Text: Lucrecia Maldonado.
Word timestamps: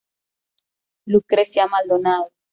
Lucrecia 1.05 1.67
Maldonado. 1.67 2.31